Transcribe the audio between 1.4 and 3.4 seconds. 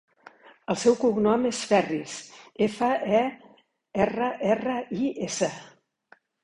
és Ferris: efa, e,